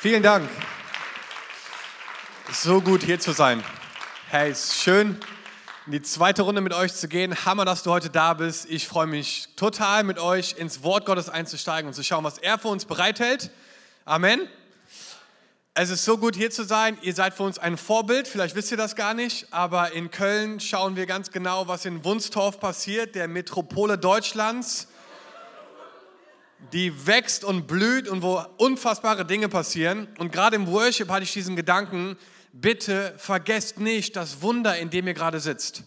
[0.00, 0.48] Vielen Dank.
[2.50, 3.62] So gut hier zu sein.
[4.30, 5.20] Hey, ist schön,
[5.84, 7.44] in die zweite Runde mit euch zu gehen.
[7.44, 8.64] Hammer, dass du heute da bist.
[8.70, 12.58] Ich freue mich total, mit euch ins Wort Gottes einzusteigen und zu schauen, was er
[12.58, 13.50] für uns bereithält.
[14.06, 14.48] Amen.
[15.74, 16.96] Es ist so gut hier zu sein.
[17.02, 18.26] Ihr seid für uns ein Vorbild.
[18.26, 22.06] Vielleicht wisst ihr das gar nicht, aber in Köln schauen wir ganz genau, was in
[22.06, 24.88] Wunstorf passiert, der Metropole Deutschlands
[26.72, 30.08] die wächst und blüht und wo unfassbare Dinge passieren.
[30.18, 32.16] Und gerade im Worship hatte ich diesen Gedanken,
[32.52, 35.84] bitte vergesst nicht das Wunder, in dem ihr gerade sitzt.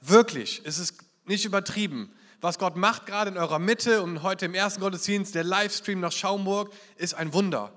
[0.00, 2.12] Wirklich, es ist nicht übertrieben.
[2.40, 6.12] Was Gott macht gerade in eurer Mitte und heute im ersten Gottesdienst, der Livestream nach
[6.12, 7.72] Schaumburg, ist ein Wunder.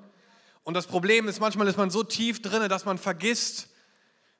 [0.64, 3.70] Und das Problem ist, manchmal ist man so tief drin, dass man vergisst,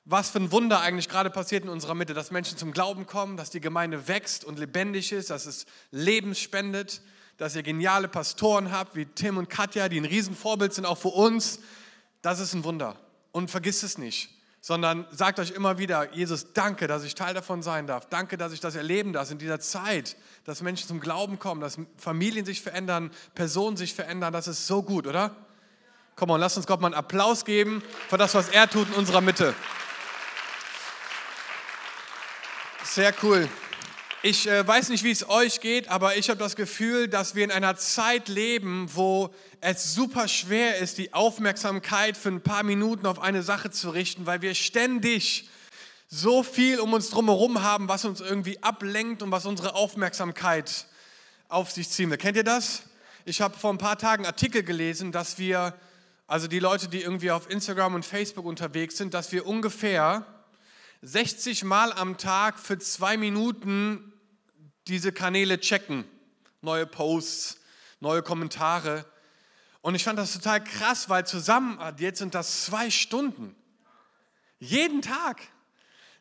[0.04, 3.36] was für ein Wunder eigentlich gerade passiert in unserer Mitte, dass Menschen zum Glauben kommen,
[3.36, 7.00] dass die Gemeinde wächst und lebendig ist, dass es Leben spendet
[7.38, 11.08] dass ihr geniale Pastoren habt, wie Tim und Katja, die ein Riesenvorbild sind, auch für
[11.08, 11.60] uns.
[12.20, 12.96] Das ist ein Wunder.
[13.30, 17.62] Und vergisst es nicht, sondern sagt euch immer wieder, Jesus, danke, dass ich Teil davon
[17.62, 18.06] sein darf.
[18.06, 21.78] Danke, dass ich das erleben darf in dieser Zeit, dass Menschen zum Glauben kommen, dass
[21.96, 24.32] Familien sich verändern, Personen sich verändern.
[24.32, 25.36] Das ist so gut, oder?
[26.16, 28.94] Komm on, lasst uns Gott mal einen Applaus geben für das, was er tut in
[28.94, 29.54] unserer Mitte.
[32.82, 33.48] Sehr cool.
[34.22, 37.44] Ich äh, weiß nicht, wie es euch geht, aber ich habe das Gefühl, dass wir
[37.44, 43.06] in einer Zeit leben, wo es super schwer ist, die Aufmerksamkeit für ein paar Minuten
[43.06, 45.48] auf eine Sache zu richten, weil wir ständig
[46.08, 50.86] so viel um uns drumherum haben, was uns irgendwie ablenkt und was unsere Aufmerksamkeit
[51.48, 52.18] auf sich ziehen will.
[52.18, 52.82] Kennt ihr das?
[53.24, 55.74] Ich habe vor ein paar Tagen Artikel gelesen, dass wir,
[56.26, 60.26] also die Leute, die irgendwie auf Instagram und Facebook unterwegs sind, dass wir ungefähr
[61.02, 64.12] 60 Mal am Tag für zwei Minuten
[64.88, 66.04] diese Kanäle checken.
[66.60, 67.58] Neue Posts,
[68.00, 69.04] neue Kommentare.
[69.80, 73.54] Und ich fand das total krass, weil zusammen, ah, jetzt sind das zwei Stunden.
[74.58, 75.40] Jeden Tag.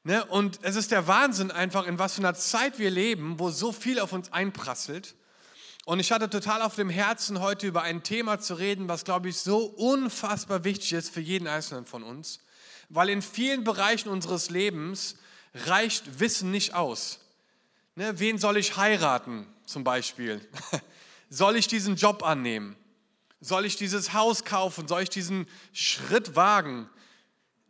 [0.03, 0.23] Ne?
[0.25, 3.71] Und es ist der Wahnsinn einfach, in was für einer Zeit wir leben, wo so
[3.71, 5.16] viel auf uns einprasselt.
[5.86, 9.30] Und ich hatte total auf dem Herzen, heute über ein Thema zu reden, was, glaube
[9.30, 12.39] ich, so unfassbar wichtig ist für jeden Einzelnen von uns
[12.89, 15.15] weil in vielen Bereichen unseres Lebens
[15.53, 17.20] reicht Wissen nicht aus.
[17.95, 20.48] Ne, wen soll ich heiraten zum Beispiel?
[21.30, 22.75] soll ich diesen Job annehmen?
[23.42, 24.87] Soll ich dieses Haus kaufen?
[24.87, 26.89] Soll ich diesen Schritt wagen?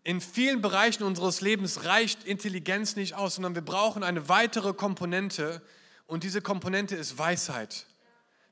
[0.03, 5.61] In vielen Bereichen unseres Lebens reicht Intelligenz nicht aus, sondern wir brauchen eine weitere Komponente
[6.05, 7.85] und diese Komponente ist Weisheit.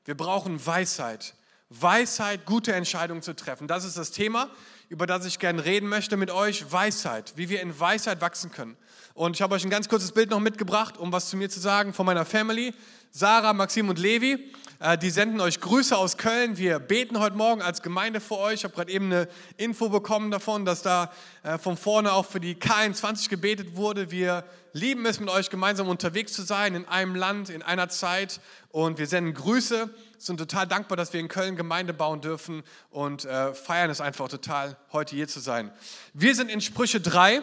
[0.04, 1.34] Wir brauchen Weisheit.
[1.70, 3.66] Weisheit, gute Entscheidungen zu treffen.
[3.66, 4.50] Das ist das Thema
[4.88, 8.76] über das ich gerne reden möchte mit euch, Weisheit, wie wir in Weisheit wachsen können.
[9.14, 11.58] Und ich habe euch ein ganz kurzes Bild noch mitgebracht, um was zu mir zu
[11.58, 12.74] sagen von meiner Family.
[13.18, 16.58] Sarah, Maxim und Levi, äh, die senden euch Grüße aus Köln.
[16.58, 18.56] Wir beten heute Morgen als Gemeinde für euch.
[18.56, 21.10] Ich habe gerade eben eine Info bekommen davon, dass da
[21.42, 24.10] äh, von vorne auch für die K21 gebetet wurde.
[24.10, 24.44] Wir
[24.74, 28.38] lieben es, mit euch gemeinsam unterwegs zu sein, in einem Land, in einer Zeit.
[28.70, 29.88] Und wir senden Grüße
[30.18, 34.28] sind total dankbar, dass wir in Köln Gemeinde bauen dürfen und äh, feiern es einfach
[34.28, 35.72] total, heute hier zu sein.
[36.12, 37.40] Wir sind in Sprüche 3,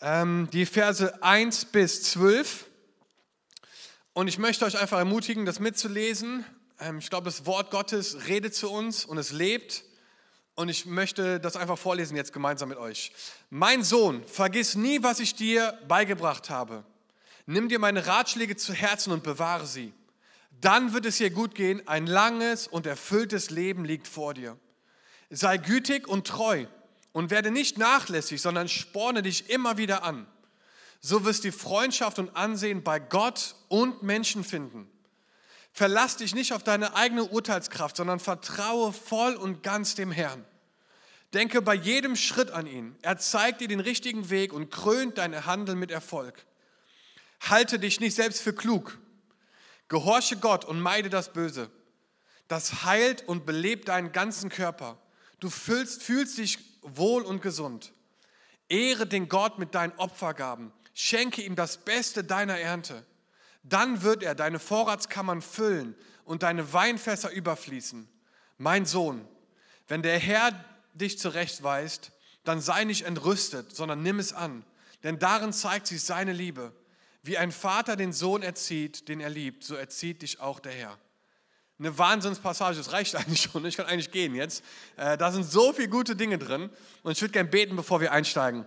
[0.00, 2.64] ähm, die Verse 1 bis 12.
[4.18, 6.44] Und ich möchte euch einfach ermutigen, das mitzulesen.
[6.80, 9.84] Ähm, ich glaube, das Wort Gottes redet zu uns und es lebt.
[10.56, 13.12] Und ich möchte das einfach vorlesen jetzt gemeinsam mit euch.
[13.48, 16.82] Mein Sohn, vergiss nie, was ich dir beigebracht habe.
[17.46, 19.92] Nimm dir meine Ratschläge zu Herzen und bewahre sie
[20.60, 21.86] dann wird es dir gut gehen.
[21.86, 24.58] Ein langes und erfülltes Leben liegt vor dir.
[25.30, 26.66] Sei gütig und treu
[27.12, 30.26] und werde nicht nachlässig, sondern sporne dich immer wieder an.
[31.00, 34.90] So wirst du Freundschaft und Ansehen bei Gott und Menschen finden.
[35.72, 40.44] Verlass dich nicht auf deine eigene Urteilskraft, sondern vertraue voll und ganz dem Herrn.
[41.34, 42.96] Denke bei jedem Schritt an ihn.
[43.02, 46.46] Er zeigt dir den richtigen Weg und krönt deine Handeln mit Erfolg.
[47.40, 48.98] Halte dich nicht selbst für klug
[49.88, 51.70] Gehorche Gott und meide das Böse.
[52.46, 54.98] Das heilt und belebt deinen ganzen Körper.
[55.40, 57.92] Du fühlst, fühlst dich wohl und gesund.
[58.68, 60.72] Ehre den Gott mit deinen Opfergaben.
[61.00, 63.06] Schenke ihm das Beste deiner Ernte.
[63.62, 68.08] Dann wird er deine Vorratskammern füllen und deine Weinfässer überfließen.
[68.56, 69.24] Mein Sohn,
[69.86, 70.50] wenn der Herr
[70.94, 72.10] dich zurechtweist,
[72.42, 74.64] dann sei nicht entrüstet, sondern nimm es an,
[75.04, 76.72] denn darin zeigt sich seine Liebe.
[77.22, 80.98] Wie ein Vater den Sohn erzieht, den er liebt, so erzieht dich auch der Herr.
[81.78, 84.64] Eine Wahnsinnspassage, das reicht eigentlich schon, ich kann eigentlich gehen jetzt.
[84.96, 86.70] Äh, da sind so viele gute Dinge drin
[87.04, 88.66] und ich würde gerne beten, bevor wir einsteigen.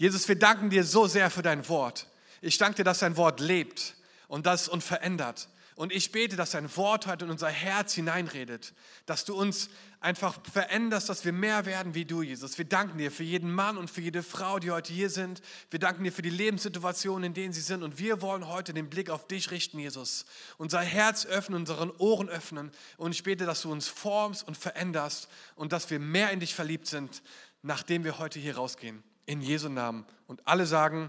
[0.00, 2.06] Jesus, wir danken dir so sehr für dein Wort.
[2.40, 3.96] Ich danke dir, dass dein Wort lebt
[4.28, 5.50] und das uns verändert.
[5.74, 8.72] Und ich bete, dass dein Wort heute in unser Herz hineinredet,
[9.04, 9.68] dass du uns
[10.00, 12.56] einfach veränderst, dass wir mehr werden wie du, Jesus.
[12.56, 15.42] Wir danken dir für jeden Mann und für jede Frau, die heute hier sind.
[15.70, 17.82] Wir danken dir für die Lebenssituationen, in denen sie sind.
[17.82, 20.24] Und wir wollen heute den Blick auf dich richten, Jesus.
[20.56, 22.72] Unser Herz öffnen, unseren Ohren öffnen.
[22.96, 26.54] Und ich bete, dass du uns formst und veränderst und dass wir mehr in dich
[26.54, 27.22] verliebt sind,
[27.60, 29.04] nachdem wir heute hier rausgehen.
[29.30, 30.04] In Jesu Namen.
[30.26, 31.08] Und alle sagen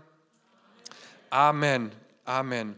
[1.32, 1.92] Amen.
[2.24, 2.76] Amen.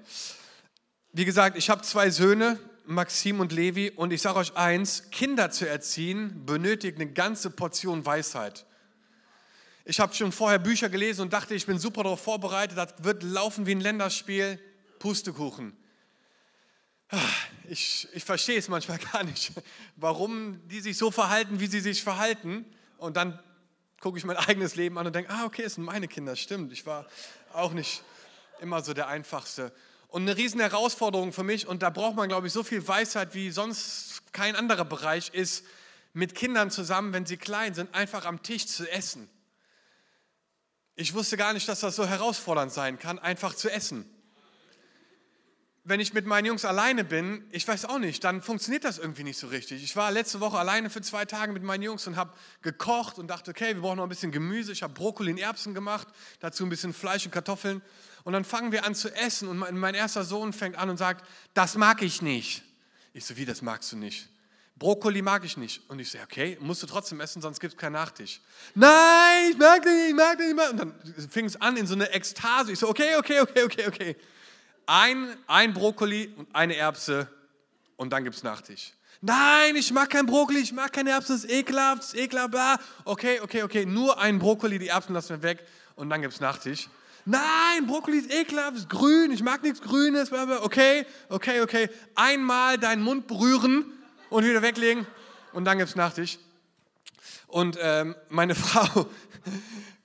[1.12, 5.52] Wie gesagt, ich habe zwei Söhne, Maxim und Levi, und ich sage euch eins, Kinder
[5.52, 8.66] zu erziehen benötigt eine ganze Portion Weisheit.
[9.84, 13.22] Ich habe schon vorher Bücher gelesen und dachte, ich bin super darauf vorbereitet, das wird
[13.22, 14.58] laufen wie ein Länderspiel,
[15.00, 15.76] Pustekuchen.
[17.68, 19.52] Ich, ich verstehe es manchmal gar nicht,
[19.98, 22.64] warum die sich so verhalten, wie sie sich verhalten.
[22.98, 23.44] Und dann
[24.04, 26.72] gucke ich mein eigenes Leben an und denke, ah, okay, es sind meine Kinder, stimmt.
[26.74, 27.08] Ich war
[27.54, 28.04] auch nicht
[28.60, 29.74] immer so der Einfachste
[30.10, 33.34] und eine riesen Herausforderung für mich und da braucht man, glaube ich, so viel Weisheit
[33.34, 35.66] wie sonst kein anderer Bereich ist,
[36.14, 39.28] mit Kindern zusammen, wenn sie klein sind, einfach am Tisch zu essen.
[40.96, 44.06] Ich wusste gar nicht, dass das so herausfordernd sein kann, einfach zu essen.
[45.86, 49.24] Wenn ich mit meinen Jungs alleine bin, ich weiß auch nicht, dann funktioniert das irgendwie
[49.24, 49.84] nicht so richtig.
[49.84, 52.32] Ich war letzte Woche alleine für zwei Tage mit meinen Jungs und habe
[52.62, 54.72] gekocht und dachte, okay, wir brauchen noch ein bisschen Gemüse.
[54.72, 56.08] Ich habe Brokkoli und Erbsen gemacht,
[56.40, 57.82] dazu ein bisschen Fleisch und Kartoffeln.
[58.24, 61.28] Und dann fangen wir an zu essen und mein erster Sohn fängt an und sagt,
[61.54, 62.64] das mag ich nicht.
[63.14, 64.30] Ich so, wie, das magst du nicht?
[64.78, 65.82] Brokkoli mag ich nicht.
[65.90, 68.40] Und ich so, okay, musst du trotzdem essen, sonst gibt es keinen Nachtisch.
[68.74, 70.70] Nein, ich mag den nicht, ich mag den nicht.
[70.70, 72.72] Und dann fing es an in so eine Ekstase.
[72.72, 74.16] Ich so, okay, okay, okay, okay, okay.
[74.86, 77.28] Ein, ein Brokkoli und eine Erbse
[77.96, 78.94] und dann gibt es Nachtisch.
[79.22, 82.84] Nein, ich mag kein Brokkoli, ich mag keine Erbsen, das ist ekelhaft, das ist ekelhaft.
[83.06, 85.66] Okay, okay, okay, nur ein Brokkoli, die Erbsen lassen wir weg
[85.96, 86.90] und dann gibt es Nachtisch.
[87.26, 90.30] Nein, Brokkoli ist ekelhaft, ist grün, ich mag nichts Grünes.
[90.32, 91.90] Okay, okay, okay.
[92.16, 93.86] Einmal deinen Mund berühren
[94.30, 95.08] und wieder weglegen
[95.54, 96.38] und dann gibt es Nachtisch.
[97.48, 99.08] Und ähm, meine Frau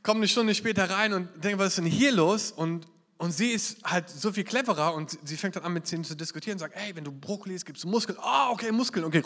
[0.02, 2.52] kommt eine Stunde später rein und denkt, was ist denn hier los?
[2.52, 2.86] Und,
[3.18, 6.14] und sie ist halt so viel cleverer und sie fängt dann an mit ihnen zu
[6.14, 8.16] diskutieren und sagt, hey, wenn du Brokkoli isst, gibt es Muskeln.
[8.20, 9.22] Ah, oh, okay, Muskeln, okay.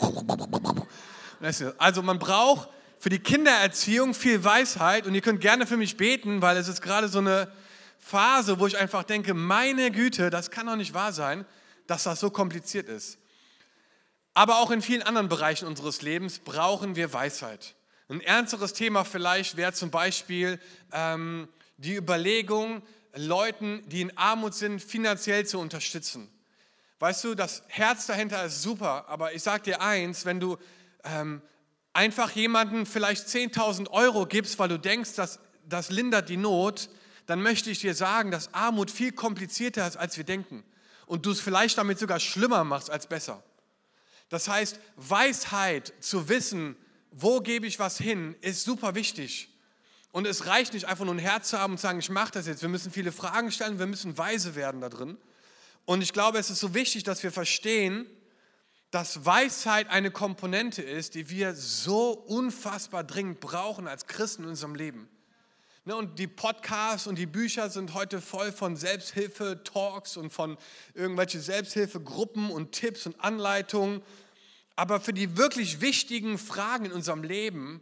[1.77, 6.41] Also man braucht für die Kindererziehung viel Weisheit und ihr könnt gerne für mich beten,
[6.41, 7.51] weil es ist gerade so eine
[7.99, 11.45] Phase, wo ich einfach denke, meine Güte, das kann doch nicht wahr sein,
[11.85, 13.19] dass das so kompliziert ist.
[14.33, 17.75] Aber auch in vielen anderen Bereichen unseres Lebens brauchen wir Weisheit.
[18.09, 20.59] Ein ernsteres Thema vielleicht wäre zum Beispiel
[20.91, 21.47] ähm,
[21.77, 22.81] die Überlegung,
[23.15, 26.29] Leuten, die in Armut sind, finanziell zu unterstützen.
[26.99, 30.57] Weißt du, das Herz dahinter ist super, aber ich sage dir eins, wenn du
[31.03, 31.41] ähm,
[31.91, 36.89] einfach jemanden vielleicht 10.000 Euro gibst, weil du denkst, dass das lindert die Not,
[37.25, 40.63] dann möchte ich dir sagen, dass Armut viel komplizierter ist, als wir denken.
[41.05, 43.43] Und du es vielleicht damit sogar schlimmer machst als besser.
[44.29, 46.75] Das heißt, Weisheit zu wissen,
[47.11, 49.49] wo gebe ich was hin, ist super wichtig.
[50.13, 52.33] Und es reicht nicht einfach nur ein Herz zu haben und zu sagen, ich mache
[52.33, 52.61] das jetzt.
[52.61, 55.17] Wir müssen viele Fragen stellen, wir müssen weise werden da drin.
[55.85, 58.05] Und ich glaube, es ist so wichtig, dass wir verstehen,
[58.91, 64.75] dass Weisheit eine Komponente ist, die wir so unfassbar dringend brauchen als Christen in unserem
[64.75, 65.09] Leben.
[65.83, 70.59] Ne, und die Podcasts und die Bücher sind heute voll von Selbsthilfe-Talks und von
[70.93, 74.03] irgendwelchen Selbsthilfegruppen und Tipps und Anleitungen.
[74.75, 77.81] Aber für die wirklich wichtigen Fragen in unserem Leben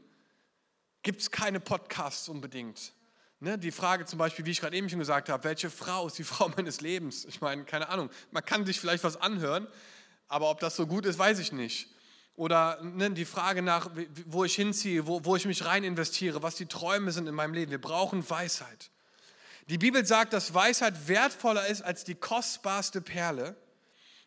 [1.03, 2.93] gibt es keine Podcasts unbedingt.
[3.39, 6.17] Ne, die Frage zum Beispiel, wie ich gerade eben schon gesagt habe, welche Frau ist
[6.19, 7.25] die Frau meines Lebens?
[7.25, 9.67] Ich meine, keine Ahnung, man kann sich vielleicht was anhören,
[10.27, 11.87] aber ob das so gut ist, weiß ich nicht.
[12.35, 13.89] Oder ne, die Frage nach,
[14.25, 17.53] wo ich hinziehe, wo, wo ich mich rein investiere, was die Träume sind in meinem
[17.53, 17.71] Leben.
[17.71, 18.91] Wir brauchen Weisheit.
[19.67, 23.55] Die Bibel sagt, dass Weisheit wertvoller ist als die kostbarste Perle,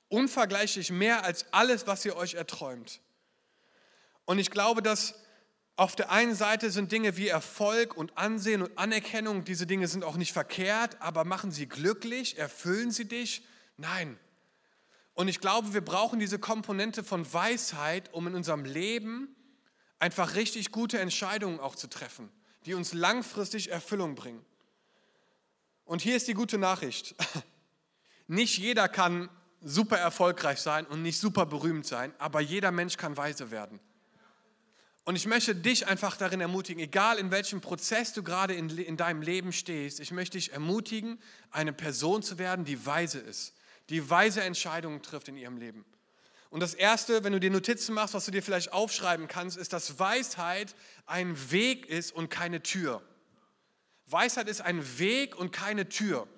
[0.08, 3.00] unvergleichlich mehr als alles, was ihr euch erträumt.
[4.24, 5.14] Und ich glaube, dass
[5.76, 10.04] auf der einen Seite sind Dinge wie Erfolg und Ansehen und Anerkennung, diese Dinge sind
[10.04, 13.44] auch nicht verkehrt, aber machen sie glücklich, erfüllen sie dich?
[13.76, 14.18] Nein.
[15.14, 19.34] Und ich glaube, wir brauchen diese Komponente von Weisheit, um in unserem Leben
[19.98, 22.30] einfach richtig gute Entscheidungen auch zu treffen,
[22.66, 24.44] die uns langfristig Erfüllung bringen.
[25.84, 27.16] Und hier ist die gute Nachricht.
[28.26, 29.28] Nicht jeder kann
[29.60, 33.80] super erfolgreich sein und nicht super berühmt sein, aber jeder Mensch kann weise werden.
[35.04, 38.96] Und ich möchte dich einfach darin ermutigen, egal in welchem Prozess du gerade in, in
[38.96, 41.18] deinem Leben stehst, ich möchte dich ermutigen,
[41.50, 43.54] eine Person zu werden, die weise ist
[43.90, 45.84] die weise Entscheidungen trifft in ihrem Leben.
[46.50, 49.72] Und das Erste, wenn du dir Notizen machst, was du dir vielleicht aufschreiben kannst, ist,
[49.72, 50.74] dass Weisheit
[51.06, 53.02] ein Weg ist und keine Tür.
[54.06, 56.28] Weisheit ist ein Weg und keine Tür.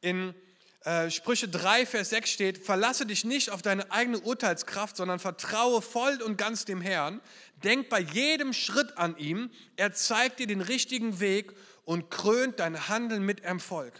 [0.00, 0.34] In
[0.80, 5.82] äh, Sprüche 3, Vers 6 steht, verlasse dich nicht auf deine eigene Urteilskraft, sondern vertraue
[5.82, 7.20] voll und ganz dem Herrn.
[7.66, 9.50] Denk bei jedem Schritt an ihm.
[9.74, 11.52] Er zeigt dir den richtigen Weg
[11.84, 13.92] und krönt dein Handeln mit Erfolg.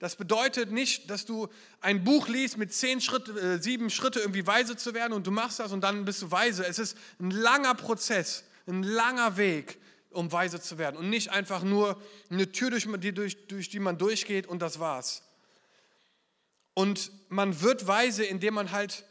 [0.00, 1.48] Das bedeutet nicht, dass du
[1.80, 5.30] ein Buch liest mit zehn Schritte, äh, sieben Schritte irgendwie weise zu werden und du
[5.30, 6.66] machst das und dann bist du weise.
[6.66, 9.78] Es ist ein langer Prozess, ein langer Weg,
[10.10, 13.78] um weise zu werden und nicht einfach nur eine Tür, durch die, durch, durch die
[13.78, 15.22] man durchgeht und das war's.
[16.74, 19.04] Und man wird weise, indem man halt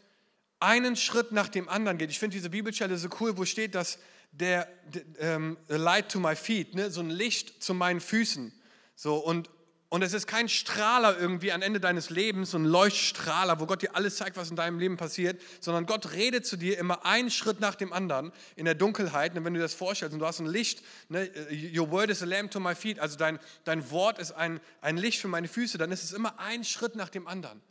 [0.64, 2.10] einen Schritt nach dem anderen geht.
[2.10, 4.00] Ich finde diese Bibelstelle so cool, wo steht, dass
[4.32, 8.54] der, der ähm, Light to my feet, ne, so ein Licht zu meinen Füßen.
[8.96, 9.50] So, und,
[9.90, 13.82] und es ist kein Strahler irgendwie am Ende deines Lebens, so ein Leuchtstrahler, wo Gott
[13.82, 17.30] dir alles zeigt, was in deinem Leben passiert, sondern Gott redet zu dir immer einen
[17.30, 19.36] Schritt nach dem anderen in der Dunkelheit.
[19.36, 21.30] Und wenn du dir das vorstellst und du hast ein Licht, ne,
[21.76, 24.96] your word is a lamp to my feet, also dein, dein Wort ist ein, ein
[24.96, 27.62] Licht für meine Füße, dann ist es immer ein Schritt nach dem anderen.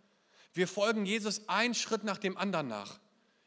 [0.53, 2.99] Wir folgen Jesus einen Schritt nach dem anderen nach.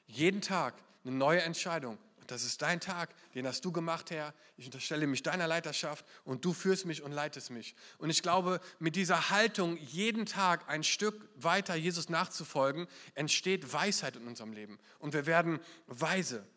[0.08, 1.98] Jeden Tag eine neue Entscheidung.
[2.28, 4.34] Das ist dein Tag, den hast du gemacht, Herr.
[4.58, 7.76] Ich unterstelle mich deiner Leiterschaft und du führst mich und leitest mich.
[8.00, 14.16] Und ich glaube, mit dieser Haltung, jeden Tag ein Stück weiter Jesus nachzufolgen, entsteht Weisheit
[14.16, 14.80] in unserem Leben.
[14.98, 16.48] Und wir werden weise.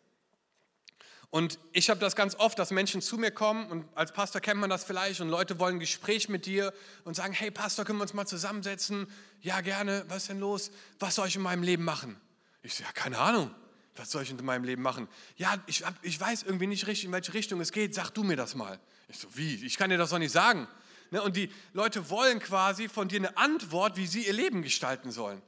[1.31, 4.59] Und ich habe das ganz oft, dass Menschen zu mir kommen und als Pastor kennt
[4.59, 7.99] man das vielleicht und Leute wollen ein Gespräch mit dir und sagen, hey Pastor, können
[7.99, 9.07] wir uns mal zusammensetzen?
[9.41, 10.05] Ja, gerne.
[10.07, 10.71] Was ist denn los?
[10.97, 12.19] Was soll ich in meinem Leben machen?
[12.63, 13.53] Ich sage, ja, keine Ahnung
[13.99, 15.07] was soll ich in meinem Leben machen?
[15.35, 18.37] Ja, ich, ich weiß irgendwie nicht richtig, in welche Richtung es geht, sag du mir
[18.37, 18.79] das mal.
[19.09, 19.65] Ich so, wie?
[19.65, 20.67] Ich kann dir das doch nicht sagen.
[21.11, 25.11] Ne, und die Leute wollen quasi von dir eine Antwort, wie sie ihr Leben gestalten
[25.11, 25.41] sollen.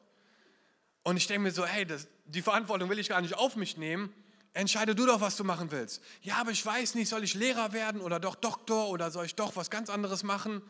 [1.03, 3.77] Und ich denke mir so, hey, das, die Verantwortung will ich gar nicht auf mich
[3.77, 4.13] nehmen.
[4.53, 6.01] Entscheide du doch, was du machen willst.
[6.22, 9.36] Ja, aber ich weiß nicht, soll ich Lehrer werden oder doch Doktor oder soll ich
[9.36, 10.62] doch was ganz anderes machen?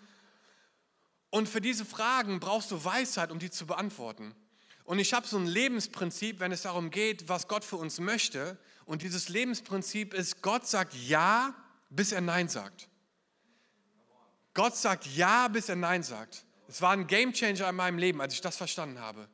[1.32, 4.36] Und für diese Fragen brauchst du Weisheit, um die zu beantworten.
[4.84, 8.58] Und ich habe so ein Lebensprinzip, wenn es darum geht, was Gott für uns möchte.
[8.86, 11.56] Und dieses Lebensprinzip ist, Gott sagt Ja,
[11.90, 12.90] bis er Nein sagt.
[14.54, 16.46] Gott sagt Ja, bis er Nein sagt.
[16.68, 19.28] Es war ein Gamechanger in meinem Leben, als ich das verstanden habe.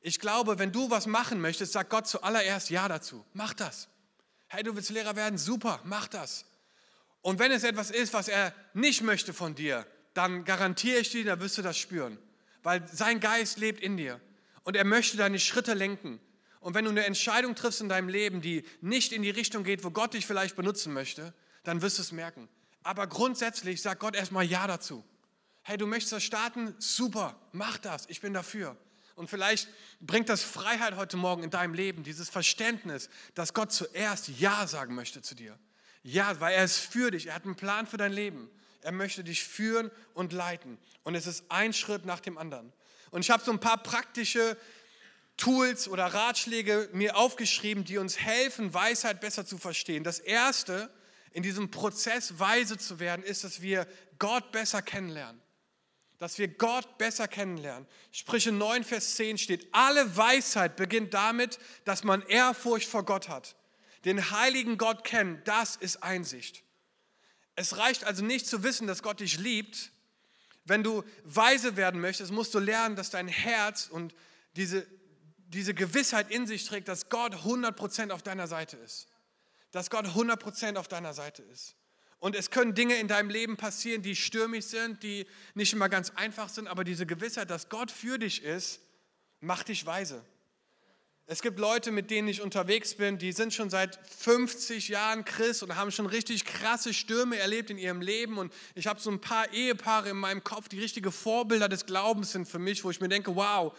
[0.00, 3.24] Ich glaube, wenn du was machen möchtest, sagt Gott zuallererst Ja dazu.
[3.34, 3.88] Mach das.
[4.48, 5.38] Hey, du willst Lehrer werden?
[5.38, 6.46] Super, mach das.
[7.22, 11.24] Und wenn es etwas ist, was er nicht möchte von dir, dann garantiere ich dir,
[11.24, 12.18] da wirst du das spüren.
[12.62, 14.20] Weil sein Geist lebt in dir
[14.64, 16.18] und er möchte deine Schritte lenken.
[16.60, 19.84] Und wenn du eine Entscheidung triffst in deinem Leben, die nicht in die Richtung geht,
[19.84, 22.48] wo Gott dich vielleicht benutzen möchte, dann wirst du es merken.
[22.82, 25.04] Aber grundsätzlich sagt Gott erstmal Ja dazu.
[25.62, 26.74] Hey, du möchtest das starten?
[26.78, 28.76] Super, mach das, ich bin dafür.
[29.20, 29.68] Und vielleicht
[30.00, 34.94] bringt das Freiheit heute Morgen in deinem Leben, dieses Verständnis, dass Gott zuerst Ja sagen
[34.94, 35.58] möchte zu dir.
[36.02, 38.50] Ja, weil er ist für dich, er hat einen Plan für dein Leben.
[38.80, 40.78] Er möchte dich führen und leiten.
[41.02, 42.72] Und es ist ein Schritt nach dem anderen.
[43.10, 44.56] Und ich habe so ein paar praktische
[45.36, 50.02] Tools oder Ratschläge mir aufgeschrieben, die uns helfen, Weisheit besser zu verstehen.
[50.02, 50.90] Das erste
[51.32, 53.86] in diesem Prozess, weise zu werden, ist, dass wir
[54.18, 55.42] Gott besser kennenlernen.
[56.20, 57.88] Dass wir Gott besser kennenlernen.
[58.12, 63.56] Sprüche 9, Vers 10 steht, alle Weisheit beginnt damit, dass man Ehrfurcht vor Gott hat.
[64.04, 66.62] Den heiligen Gott kennen, das ist Einsicht.
[67.56, 69.90] Es reicht also nicht zu wissen, dass Gott dich liebt,
[70.64, 74.14] wenn du weise werden möchtest, musst du lernen, dass dein Herz und
[74.56, 74.86] diese,
[75.48, 79.08] diese Gewissheit in sich trägt, dass Gott 100% auf deiner Seite ist.
[79.72, 81.76] Dass Gott 100% auf deiner Seite ist.
[82.20, 86.10] Und es können Dinge in deinem Leben passieren, die stürmisch sind, die nicht immer ganz
[86.10, 88.80] einfach sind, aber diese Gewissheit, dass Gott für dich ist,
[89.40, 90.22] macht dich weise.
[91.32, 95.62] Es gibt Leute, mit denen ich unterwegs bin, die sind schon seit 50 Jahren Christ
[95.62, 98.36] und haben schon richtig krasse Stürme erlebt in ihrem Leben.
[98.36, 102.32] Und ich habe so ein paar Ehepaare in meinem Kopf, die richtige Vorbilder des Glaubens
[102.32, 103.72] sind für mich, wo ich mir denke, wow,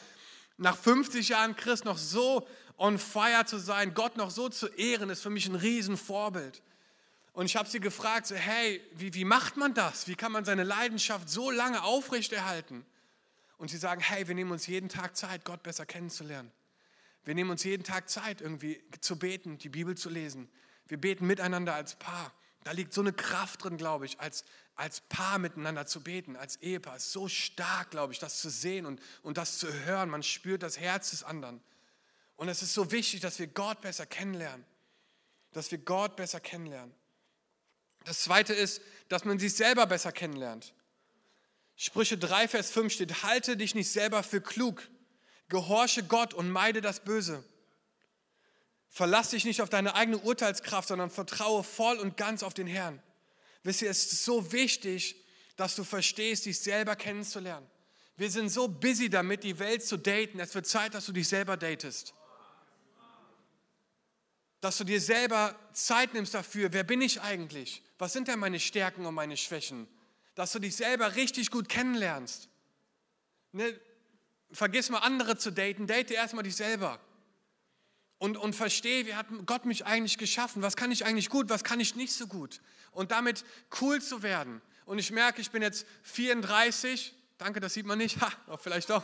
[0.58, 5.10] nach 50 Jahren Christ noch so on fire zu sein, Gott noch so zu ehren,
[5.10, 6.62] ist für mich ein Riesenvorbild.
[7.34, 10.08] Und ich habe sie gefragt, so, hey, wie, wie macht man das?
[10.08, 12.86] Wie kann man seine Leidenschaft so lange aufrechterhalten?
[13.58, 16.52] Und sie sagen, hey, wir nehmen uns jeden Tag Zeit, Gott besser kennenzulernen.
[17.24, 20.50] Wir nehmen uns jeden Tag Zeit, irgendwie zu beten, die Bibel zu lesen.
[20.88, 22.34] Wir beten miteinander als Paar.
[22.64, 24.44] Da liegt so eine Kraft drin, glaube ich, als,
[24.76, 26.98] als Paar miteinander zu beten, als Ehepaar.
[26.98, 30.10] Ist so stark, glaube ich, das zu sehen und, und das zu hören.
[30.10, 31.62] Man spürt das Herz des anderen.
[32.36, 34.66] Und es ist so wichtig, dass wir Gott besser kennenlernen.
[35.54, 36.94] Dass wir Gott besser kennenlernen.
[38.06, 40.74] Das zweite ist, dass man sich selber besser kennenlernt.
[41.76, 44.88] Sprüche 3, Vers 5 steht, halte dich nicht selber für klug,
[45.52, 47.44] Gehorche Gott und meide das Böse.
[48.88, 53.04] Verlass dich nicht auf deine eigene Urteilskraft, sondern vertraue voll und ganz auf den Herrn.
[53.64, 55.16] Wisst ihr, es ist so wichtig,
[55.58, 57.68] dass du verstehst, dich selber kennenzulernen.
[58.16, 60.40] Wir sind so busy damit, die Welt zu daten.
[60.40, 62.14] Es wird Zeit, dass du dich selber datest.
[64.62, 66.72] Dass du dir selber Zeit nimmst dafür.
[66.72, 67.84] Wer bin ich eigentlich?
[68.02, 69.88] Was sind denn meine Stärken und meine Schwächen?
[70.34, 72.50] Dass du dich selber richtig gut kennenlernst.
[73.52, 73.80] Ne?
[74.52, 75.86] Vergiss mal andere zu daten.
[75.86, 77.00] Date erstmal dich selber
[78.18, 80.64] und, und verstehe, wie hat Gott mich eigentlich geschaffen?
[80.64, 82.60] Was kann ich eigentlich gut, was kann ich nicht so gut?
[82.90, 83.46] Und damit
[83.82, 84.64] cool zu werden.
[84.86, 87.14] Und ich merke, ich bin jetzt 34.
[87.38, 88.20] Danke, das sieht man nicht.
[88.20, 89.04] Ha, vielleicht doch.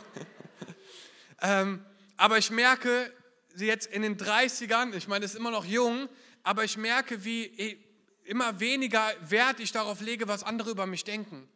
[1.42, 1.86] ähm,
[2.16, 3.12] aber ich merke
[3.54, 6.08] jetzt in den 30ern, ich meine, es ist immer noch jung,
[6.42, 7.86] aber ich merke, wie
[8.28, 11.48] immer weniger Wert ich darauf lege, was andere über mich denken.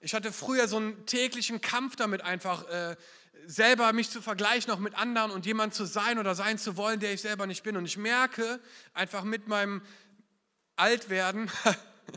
[0.00, 2.96] Ich hatte früher so einen täglichen Kampf damit einfach, äh,
[3.46, 7.00] selber mich zu vergleichen auch mit anderen und jemand zu sein oder sein zu wollen,
[7.00, 7.76] der ich selber nicht bin.
[7.76, 8.60] Und ich merke
[8.94, 9.82] einfach mit meinem
[10.76, 11.50] Altwerden,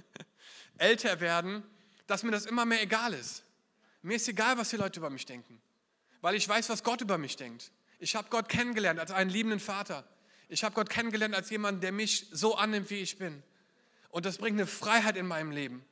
[0.78, 1.64] älter werden,
[2.06, 3.44] dass mir das immer mehr egal ist.
[4.04, 5.60] Mir ist egal, was die Leute über mich denken,
[6.22, 7.72] weil ich weiß, was Gott über mich denkt.
[7.98, 10.08] Ich habe Gott kennengelernt als einen liebenden Vater.
[10.48, 13.42] Ich habe Gott kennengelernt als jemand, der mich so annimmt, wie ich bin.
[14.16, 15.84] Und das bringt eine Freiheit in meinem Leben.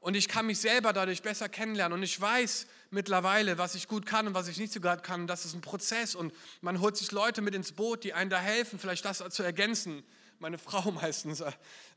[0.00, 1.96] Und ich kann mich selber dadurch besser kennenlernen.
[1.96, 5.26] Und ich weiß mittlerweile, was ich gut kann und was ich nicht so gut kann.
[5.26, 6.14] Das ist ein Prozess.
[6.14, 9.42] Und man holt sich Leute mit ins Boot, die einen da helfen, vielleicht das zu
[9.42, 10.04] ergänzen.
[10.38, 11.42] Meine Frau meistens.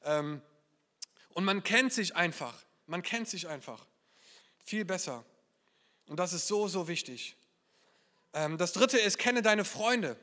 [0.06, 0.42] Ähm,
[1.34, 2.54] und man kennt sich einfach.
[2.88, 3.86] Man kennt sich einfach.
[4.64, 5.26] Viel besser.
[6.08, 7.36] Und das ist so, so wichtig.
[8.32, 10.16] Ähm, das dritte ist, kenne deine Freunde.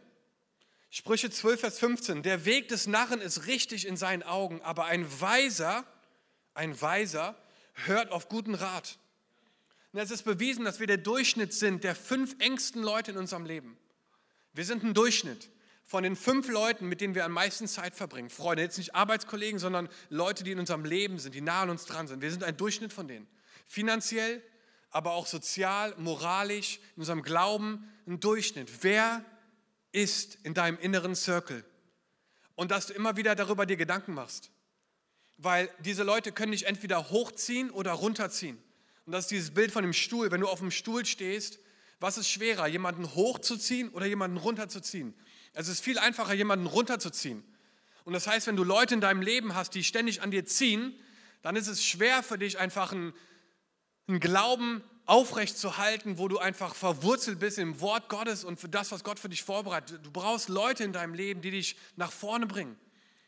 [0.91, 2.23] Sprüche 12, Vers 15.
[2.23, 5.85] Der Weg des Narren ist richtig in seinen Augen, aber ein Weiser,
[6.55, 7.37] ein Weiser
[7.85, 8.99] hört auf guten Rat.
[9.93, 13.47] Und es ist bewiesen, dass wir der Durchschnitt sind der fünf engsten Leute in unserem
[13.47, 13.77] Leben.
[14.53, 15.51] Wir sind ein Durchschnitt
[15.85, 18.29] von den fünf Leuten, mit denen wir am meisten Zeit verbringen.
[18.29, 21.85] Freunde, jetzt nicht Arbeitskollegen, sondern Leute, die in unserem Leben sind, die nah an uns
[21.85, 22.23] dran sind.
[22.23, 23.27] Wir sind ein Durchschnitt von denen.
[23.67, 24.43] Finanziell,
[24.91, 28.83] aber auch sozial, moralisch, in unserem Glauben ein Durchschnitt.
[28.83, 29.25] Wer
[29.97, 31.65] ist in deinem inneren Circle?
[32.55, 34.51] Und dass du immer wieder darüber dir Gedanken machst.
[35.39, 38.59] Weil diese Leute können dich entweder hochziehen oder runterziehen.
[39.07, 40.31] Und das ist dieses Bild von dem Stuhl.
[40.31, 41.59] Wenn du auf dem Stuhl stehst,
[41.99, 45.15] was ist schwerer, jemanden hochzuziehen oder jemanden runterzuziehen?
[45.55, 47.43] Es ist viel einfacher, jemanden runterzuziehen.
[48.05, 50.95] Und das heißt, wenn du Leute in deinem Leben hast, die ständig an dir ziehen,
[51.41, 53.15] dann ist es schwer für dich, einfach einen,
[54.09, 59.05] einen Glauben aufrechtzuhalten, wo du einfach verwurzelt bist im Wort Gottes und für das, was
[59.05, 60.01] Gott für dich vorbereitet.
[60.05, 62.77] Du brauchst Leute in deinem Leben, die dich nach vorne bringen,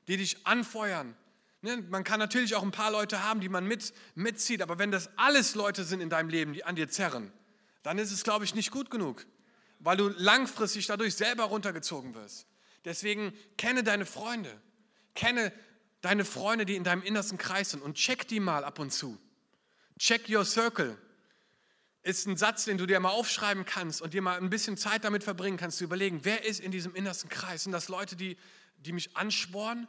[0.09, 1.17] die dich anfeuern,
[1.61, 4.93] Ne, man kann natürlich auch ein paar Leute haben, die man mit, mitzieht, aber wenn
[4.93, 7.33] das alles Leute sind in deinem Leben, die an dir zerren,
[7.83, 9.27] dann ist es, glaube ich, nicht gut genug,
[9.81, 12.47] weil du langfristig dadurch selber runtergezogen wirst.
[12.85, 14.61] Deswegen kenne deine Freunde,
[15.17, 15.53] kenne
[16.01, 19.19] deine Freunde, die in deinem innersten Kreis sind und check die mal ab und zu.
[19.99, 20.97] Check your circle
[22.09, 25.05] ist ein Satz, den du dir mal aufschreiben kannst und dir mal ein bisschen Zeit
[25.05, 27.65] damit verbringen kannst, zu überlegen, wer ist in diesem innersten Kreis?
[27.65, 28.39] Sind das Leute, die,
[28.79, 29.87] die mich anspornen?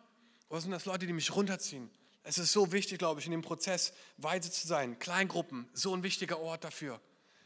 [0.50, 1.90] Oder sind das Leute, die mich runterziehen?
[2.24, 5.00] Es ist so wichtig, glaube ich, in dem Prozess weise zu sein.
[5.00, 7.00] Kleingruppen, so ein wichtiger Ort dafür.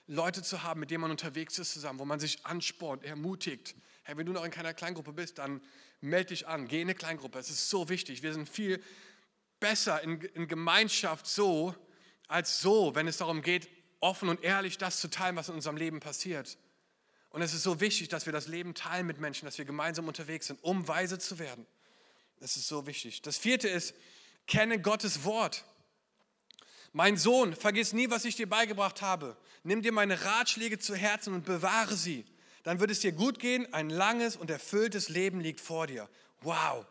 [0.07, 3.75] Leute zu haben, mit denen man unterwegs ist zusammen, wo man sich anspornt, ermutigt.
[4.01, 5.61] Hey, wenn du noch in keiner Kleingruppe bist, dann
[6.01, 7.37] melde dich an, geh in eine Kleingruppe.
[7.37, 8.23] Es ist so wichtig.
[8.23, 8.83] Wir sind viel
[9.59, 11.75] besser in, in Gemeinschaft so,
[12.27, 13.69] als so, wenn es darum geht,
[14.03, 16.57] offen und ehrlich das zu teilen, was in unserem Leben passiert.
[17.29, 20.07] Und es ist so wichtig, dass wir das Leben teilen mit Menschen, dass wir gemeinsam
[20.07, 21.65] unterwegs sind, um weise zu werden.
[22.39, 23.21] Das ist so wichtig.
[23.23, 23.95] Das vierte ist,
[24.45, 25.65] kenne Gottes Wort.
[26.91, 29.35] Mein Sohn, vergiss nie, was ich dir beigebracht habe.
[29.63, 32.25] Nimm dir meine Ratschläge zu Herzen und bewahre sie.
[32.61, 33.73] Dann wird es dir gut gehen.
[33.73, 36.07] Ein langes und erfülltes Leben liegt vor dir.
[36.41, 36.85] Wow.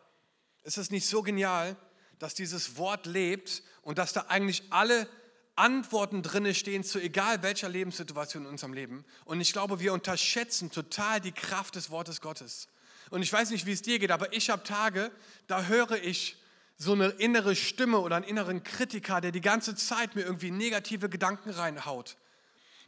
[0.63, 1.77] Ist es nicht so genial,
[2.19, 5.07] dass dieses Wort lebt und dass da eigentlich alle
[5.55, 9.05] Antworten drinne stehen zu egal welcher Lebenssituation in unserem Leben?
[9.25, 12.67] Und ich glaube, wir unterschätzen total die Kraft des Wortes Gottes.
[13.11, 15.11] Und ich weiß nicht, wie es dir geht, aber ich habe Tage,
[15.47, 16.37] da höre ich
[16.77, 21.09] so eine innere Stimme oder einen inneren Kritiker, der die ganze Zeit mir irgendwie negative
[21.09, 22.17] Gedanken reinhaut.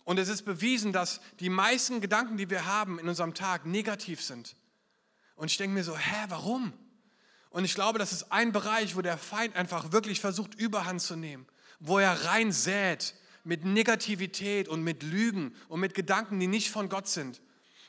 [0.04, 4.22] Und es ist bewiesen, dass die meisten Gedanken, die wir haben in unserem Tag, negativ
[4.22, 4.56] sind.
[5.36, 6.74] Und ich denke mir so, hä, warum?
[7.50, 11.16] Und ich glaube, das ist ein Bereich, wo der Feind einfach wirklich versucht, Überhand zu
[11.16, 11.48] nehmen,
[11.80, 16.90] wo er rein sät mit Negativität und mit Lügen und mit Gedanken, die nicht von
[16.90, 17.42] Gott sind.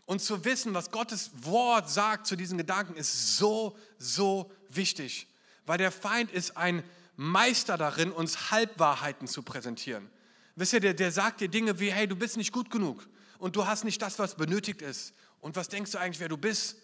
[0.04, 5.26] Und zu wissen, was Gottes Wort sagt zu diesen Gedanken, ist so, so wichtig.
[5.64, 6.84] Weil der Feind ist ein
[7.16, 10.08] Meister darin, uns Halbwahrheiten zu präsentieren.
[10.54, 13.06] Wisst ihr, der, der sagt dir Dinge wie, hey, du bist nicht gut genug
[13.38, 15.12] und du hast nicht das, was benötigt ist.
[15.40, 16.76] Und was denkst du eigentlich, wer du bist?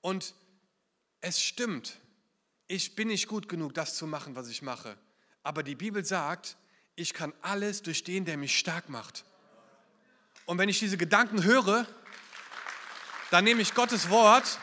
[0.00, 0.34] Und
[1.20, 1.98] es stimmt,
[2.66, 4.96] ich bin nicht gut genug, das zu machen, was ich mache.
[5.44, 6.56] Aber die Bibel sagt,
[6.96, 9.24] ich kann alles durch den, der mich stark macht.
[10.46, 11.86] Und wenn ich diese Gedanken höre,
[13.30, 14.58] dann nehme ich Gottes Wort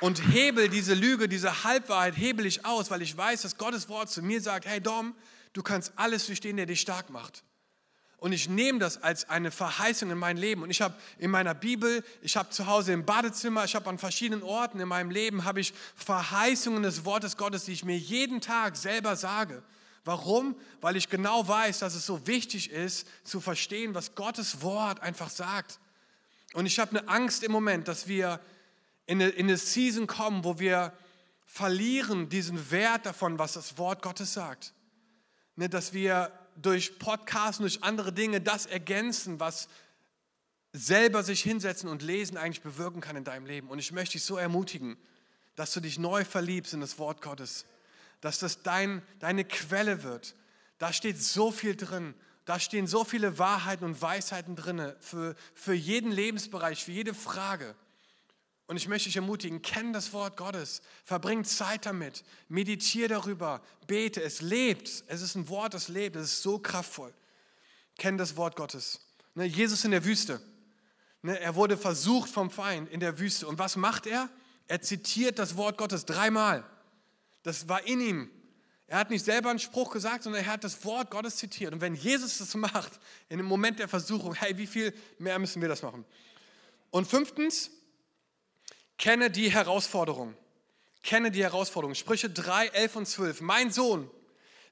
[0.00, 4.10] und hebel diese Lüge, diese Halbwahrheit, hebel ich aus, weil ich weiß, dass Gottes Wort
[4.10, 5.14] zu mir sagt, hey Dom,
[5.52, 7.42] du kannst alles durchstehen, der dich stark macht.
[8.18, 10.62] Und ich nehme das als eine Verheißung in mein Leben.
[10.62, 13.98] Und ich habe in meiner Bibel, ich habe zu Hause im Badezimmer, ich habe an
[13.98, 18.40] verschiedenen Orten in meinem Leben, habe ich Verheißungen des Wortes Gottes, die ich mir jeden
[18.40, 19.62] Tag selber sage.
[20.04, 20.56] Warum?
[20.80, 25.30] Weil ich genau weiß, dass es so wichtig ist, zu verstehen, was Gottes Wort einfach
[25.30, 25.78] sagt.
[26.54, 28.40] Und ich habe eine Angst im Moment, dass wir
[29.06, 30.92] in eine, in eine Season kommen, wo wir
[31.44, 34.74] verlieren diesen Wert davon, was das Wort Gottes sagt.
[35.56, 39.68] Ne, dass wir durch Podcasts und durch andere Dinge das ergänzen, was
[40.72, 43.68] selber sich hinsetzen und lesen eigentlich bewirken kann in deinem Leben.
[43.68, 44.96] Und ich möchte dich so ermutigen,
[45.56, 47.64] dass du dich neu verliebst in das Wort Gottes,
[48.20, 50.34] dass das dein, deine Quelle wird.
[50.78, 52.14] Da steht so viel drin.
[52.44, 57.74] Da stehen so viele Wahrheiten und Weisheiten drin für, für jeden Lebensbereich, für jede Frage.
[58.68, 64.22] Und ich möchte dich ermutigen, kenn das Wort Gottes, verbring Zeit damit, meditiere darüber, bete,
[64.22, 65.04] es lebt.
[65.06, 67.12] Es ist ein Wort, das lebt, es ist so kraftvoll.
[67.96, 69.00] Kenn das Wort Gottes.
[69.34, 70.40] Ne, Jesus in der Wüste.
[71.22, 73.46] Ne, er wurde versucht vom Feind in der Wüste.
[73.46, 74.28] Und was macht er?
[74.68, 76.62] Er zitiert das Wort Gottes dreimal.
[77.48, 78.30] Das war in ihm.
[78.88, 81.72] Er hat nicht selber einen Spruch gesagt, sondern er hat das Wort Gottes zitiert.
[81.72, 85.62] Und wenn Jesus das macht, in dem Moment der Versuchung, hey, wie viel mehr müssen
[85.62, 86.04] wir das machen?
[86.90, 87.70] Und fünftens,
[88.98, 90.34] Kenne die Herausforderung.
[91.02, 91.94] Kenne die Herausforderung.
[91.94, 93.40] Sprüche 3, 11 und 12.
[93.40, 94.10] Mein Sohn,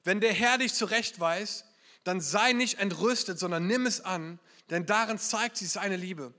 [0.03, 1.65] wenn der Herr dich zurechtweist,
[2.03, 4.37] dann sei nicht entrüstet, sondern nimm es an,
[4.69, 6.31] denn darin zeigt sich seine Liebe.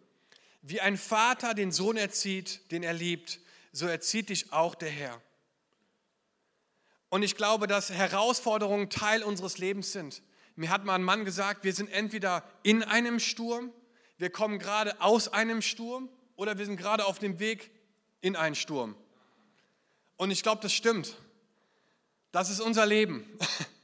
[0.63, 3.41] Wie ein Vater den Sohn erzieht, den er liebt,
[3.73, 5.21] so erzieht dich auch der Herr.
[7.11, 10.23] Und ich glaube, dass Herausforderungen Teil unseres Lebens sind.
[10.57, 13.73] Mir hat mal ein Mann gesagt, wir sind entweder in einem Sturm,
[14.19, 17.71] wir kommen gerade aus einem Sturm oder wir sind gerade auf dem Weg
[18.21, 18.97] in einen Sturm.
[20.17, 21.17] Und ich glaube, das stimmt.
[22.33, 23.25] Das ist unser Leben.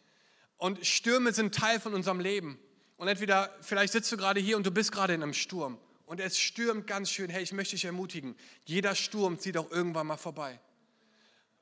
[0.56, 2.58] Und Stürme sind Teil von unserem Leben.
[2.96, 5.78] Und entweder, vielleicht sitzt du gerade hier und du bist gerade in einem Sturm.
[6.06, 7.28] Und es stürmt ganz schön.
[7.28, 8.36] Hey, ich möchte dich ermutigen.
[8.64, 10.60] Jeder Sturm zieht auch irgendwann mal vorbei.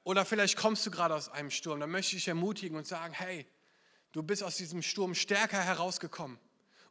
[0.05, 1.81] Oder vielleicht kommst du gerade aus einem Sturm.
[1.81, 3.47] Dann möchte ich dich ermutigen und sagen, hey,
[4.13, 6.39] du bist aus diesem Sturm stärker herausgekommen.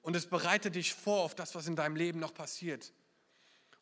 [0.01, 2.93] Und es bereitet dich vor auf das, was in deinem Leben noch passiert.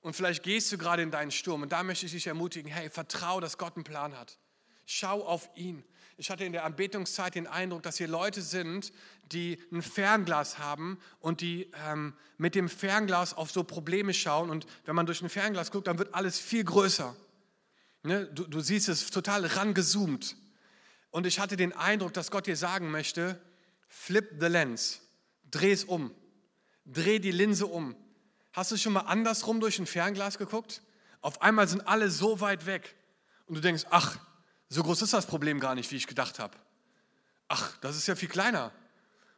[0.02, 2.90] Und vielleicht gehst du gerade in deinen Sturm und da möchte ich dich ermutigen, hey,
[2.90, 4.38] vertrau, dass Gott einen Plan hat.
[4.86, 5.84] Schau auf ihn.
[6.18, 8.92] Ich hatte in der Anbetungszeit den Eindruck, dass hier Leute sind,
[9.32, 14.50] die ein Fernglas haben und die ähm, mit dem Fernglas auf so Probleme schauen.
[14.50, 17.16] Und wenn man durch ein Fernglas guckt, dann wird alles viel größer.
[18.04, 18.26] Ne?
[18.28, 20.36] Du, du siehst es total rangezoomt.
[21.12, 23.42] Und ich hatte den Eindruck, dass Gott dir sagen möchte,
[23.88, 25.02] flip the lens,
[25.50, 26.14] dreh es um,
[26.86, 27.96] dreh die Linse um.
[28.54, 30.82] Hast du schon mal andersrum durch ein Fernglas geguckt?
[31.22, 32.96] Auf einmal sind alle so weit weg
[33.48, 34.20] und du denkst, ach,
[34.70, 36.56] so groß ist das Problem gar nicht, wie ich gedacht habe.
[37.48, 38.72] Ach, das ist ja viel kleiner.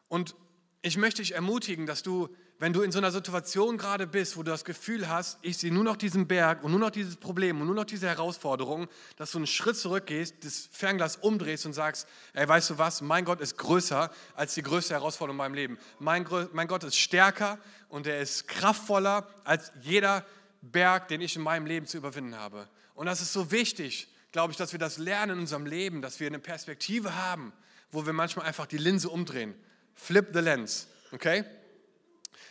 [0.10, 0.36] Und
[0.82, 4.42] ich möchte dich ermutigen, dass du, wenn du in so einer Situation gerade bist, wo
[4.42, 7.62] du das Gefühl hast, ich sehe nur noch diesen Berg und nur noch dieses Problem
[7.62, 12.08] und nur noch diese Herausforderung, dass du einen Schritt zurückgehst, das Fernglas umdrehst und sagst,
[12.34, 15.78] ey, weißt du was, mein Gott ist größer als die größte Herausforderung in meinem Leben.
[16.00, 20.26] Mein, mein Gott ist stärker und er ist kraftvoller als jeder
[20.64, 22.68] Berg, den ich in meinem Leben zu überwinden habe.
[22.96, 26.20] Und das ist so wichtig, glaube ich, dass wir das lernen in unserem Leben, dass
[26.20, 27.54] wir eine Perspektive haben,
[27.92, 29.54] wo wir manchmal einfach die Linse umdrehen.
[30.02, 31.46] Flip the lens, okay?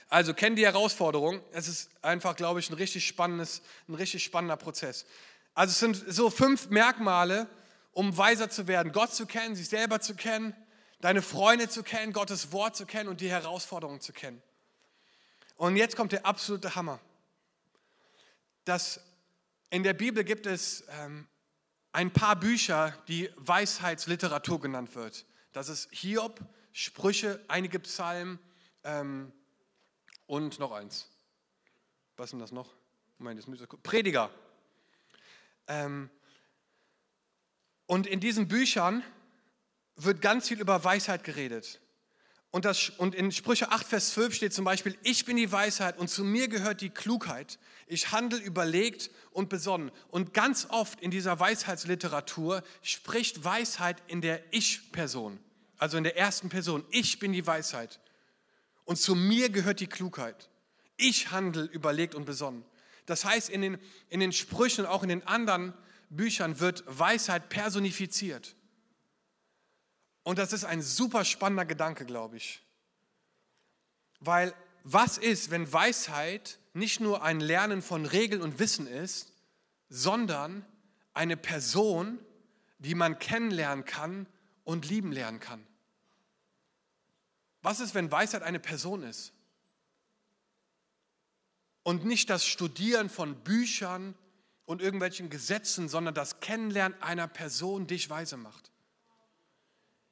[0.08, 1.42] Also kenn die Herausforderung.
[1.50, 5.04] Es ist einfach, glaube ich, ein richtig, spannendes, ein richtig spannender Prozess.
[5.52, 7.48] Also es sind so fünf Merkmale,
[7.90, 10.54] um weiser zu werden, Gott zu kennen, sich selber zu kennen,
[11.00, 14.40] deine Freunde zu kennen, Gottes Wort zu kennen und die Herausforderungen zu kennen.
[15.56, 17.00] Und jetzt kommt der absolute Hammer.
[18.64, 19.00] Das,
[19.70, 21.26] in der Bibel gibt es ähm,
[21.90, 25.26] ein paar Bücher, die Weisheitsliteratur genannt wird.
[25.52, 26.40] Das ist Hiob,
[26.72, 28.38] Sprüche, einige Psalmen
[28.84, 29.32] ähm,
[30.26, 31.08] und noch eins.
[32.16, 32.74] Was ist denn das noch?
[33.82, 34.30] Prediger.
[35.66, 36.10] Ähm,
[37.86, 39.02] und in diesen Büchern
[39.96, 41.80] wird ganz viel über Weisheit geredet.
[42.52, 45.98] Und, das, und in Sprüche 8, Vers 12 steht zum Beispiel, ich bin die Weisheit
[45.98, 47.58] und zu mir gehört die Klugheit.
[47.86, 49.92] Ich handle überlegt und besonnen.
[50.08, 55.38] Und ganz oft in dieser Weisheitsliteratur spricht Weisheit in der Ich-Person,
[55.80, 56.84] also in der ersten Person.
[56.90, 58.00] Ich bin die Weisheit.
[58.84, 60.50] Und zu mir gehört die Klugheit.
[60.98, 62.64] Ich handle überlegt und besonnen.
[63.06, 63.78] Das heißt, in den,
[64.10, 65.72] in den Sprüchen und auch in den anderen
[66.10, 68.54] Büchern wird Weisheit personifiziert.
[70.22, 72.62] Und das ist ein super spannender Gedanke, glaube ich.
[74.20, 79.32] Weil was ist, wenn Weisheit nicht nur ein Lernen von Regeln und Wissen ist,
[79.88, 80.66] sondern
[81.14, 82.18] eine Person,
[82.78, 84.26] die man kennenlernen kann
[84.64, 85.66] und lieben lernen kann?
[87.62, 89.32] Was ist, wenn Weisheit eine Person ist?
[91.82, 94.14] Und nicht das Studieren von Büchern
[94.64, 98.70] und irgendwelchen Gesetzen, sondern das Kennenlernen einer Person dich weise macht.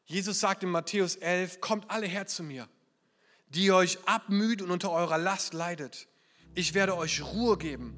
[0.04, 2.68] Jesus sagt in Matthäus 11, kommt alle her zu mir,
[3.50, 6.08] die euch abmüht und unter eurer Last leidet.
[6.54, 7.94] Ich werde euch Ruhe geben.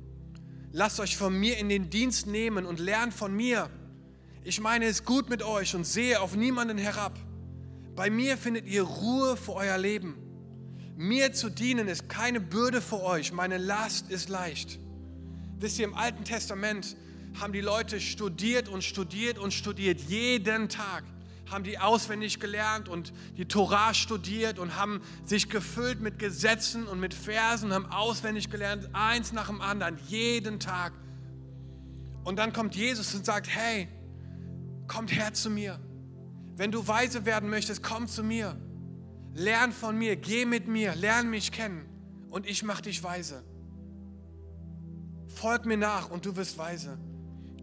[0.72, 3.70] Lasst euch von mir in den Dienst nehmen und lernt von mir.
[4.42, 7.18] Ich meine es gut mit euch und sehe auf niemanden herab.
[7.96, 10.16] Bei mir findet ihr Ruhe für euer Leben.
[10.96, 14.78] Mir zu dienen ist keine Bürde für euch, meine Last ist leicht.
[15.58, 16.96] Wisst ihr, im Alten Testament
[17.40, 21.04] haben die Leute studiert und studiert und studiert, jeden Tag
[21.50, 27.00] haben die auswendig gelernt und die Torah studiert und haben sich gefüllt mit Gesetzen und
[27.00, 30.92] mit Versen, haben auswendig gelernt, eins nach dem anderen, jeden Tag.
[32.24, 33.88] Und dann kommt Jesus und sagt, hey,
[34.86, 35.80] kommt her zu mir.
[36.60, 38.54] Wenn du weise werden möchtest, komm zu mir.
[39.32, 41.88] Lern von mir, geh mit mir, lern mich kennen
[42.28, 43.42] und ich mach dich weise.
[45.28, 46.98] Folg mir nach und du wirst weise.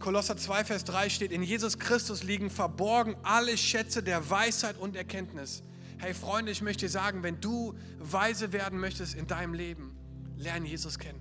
[0.00, 4.96] Kolosser 2, Vers 3 steht, in Jesus Christus liegen verborgen alle Schätze der Weisheit und
[4.96, 5.62] Erkenntnis.
[5.98, 9.96] Hey Freunde, ich möchte dir sagen, wenn du weise werden möchtest in deinem Leben,
[10.36, 11.20] lerne Jesus kennen.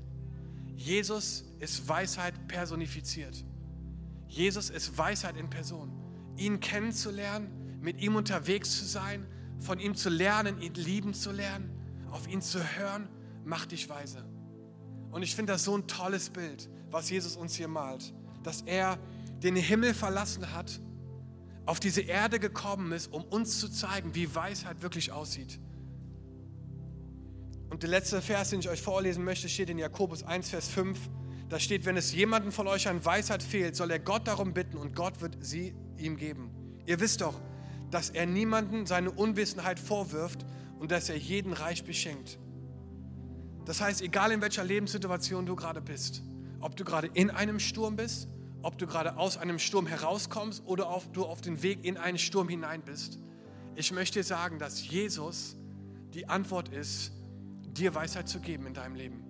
[0.76, 3.46] Jesus ist Weisheit personifiziert.
[4.28, 5.92] Jesus ist Weisheit in Person.
[6.38, 9.26] Ihn kennenzulernen, mit ihm unterwegs zu sein,
[9.60, 11.72] von ihm zu lernen, ihn lieben zu lernen,
[12.12, 13.08] auf ihn zu hören,
[13.44, 14.24] macht dich weise.
[15.12, 18.14] Und ich finde das so ein tolles Bild, was Jesus uns hier malt,
[18.44, 18.98] dass er
[19.42, 20.80] den Himmel verlassen hat,
[21.66, 25.60] auf diese Erde gekommen ist, um uns zu zeigen, wie Weisheit wirklich aussieht.
[27.70, 30.98] Und der letzte Vers, den ich euch vorlesen möchte, steht in Jakobus 1, Vers 5.
[31.50, 34.78] Da steht, wenn es jemandem von euch an Weisheit fehlt, soll er Gott darum bitten
[34.78, 36.52] und Gott wird sie ihm geben.
[36.86, 37.40] Ihr wisst doch,
[37.92, 40.46] dass er niemanden seine Unwissenheit vorwirft
[40.80, 42.38] und dass er jeden reich beschenkt.
[43.66, 46.22] Das heißt, egal in welcher Lebenssituation du gerade bist,
[46.60, 48.28] ob du gerade in einem Sturm bist,
[48.62, 52.18] ob du gerade aus einem Sturm herauskommst oder ob du auf den Weg in einen
[52.18, 53.20] Sturm hinein bist,
[53.76, 55.56] ich möchte sagen, dass Jesus
[56.14, 57.12] die Antwort ist,
[57.64, 59.24] dir Weisheit zu geben in deinem Leben.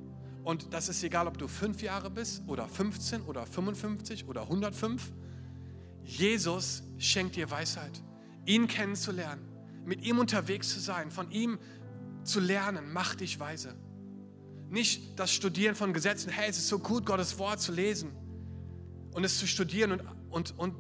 [0.44, 5.12] Und das ist egal, ob du fünf Jahre bist oder 15 oder 55 oder 105.
[6.06, 8.02] Jesus schenkt dir Weisheit
[8.48, 9.46] ihn kennenzulernen,
[9.86, 11.60] mit ihm unterwegs zu sein, von ihm
[12.24, 13.76] zu lernen, macht dich weise.
[14.70, 18.12] Nicht das Studieren von Gesetzen, hey, es ist so gut, Gottes Wort zu lesen
[19.14, 20.76] und es zu studieren und, und, und